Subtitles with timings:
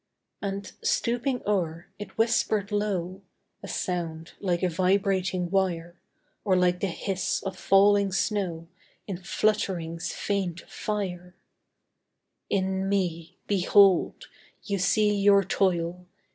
[0.41, 3.21] And, stooping o'er, it whispered low
[3.61, 6.01] A sound like a vibrating wire,
[6.43, 8.67] Or like the hiss of falling snow
[9.05, 11.35] In flutterings faint of fire:
[12.49, 14.25] "In me, behold,
[14.63, 16.07] you see your toil!